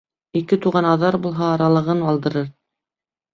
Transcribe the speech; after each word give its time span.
Ике 0.39 0.57
туған 0.63 0.87
аҙар 0.91 1.17
булһа, 1.25 1.51
аралағын 1.57 2.03
алдырыр. 2.13 2.49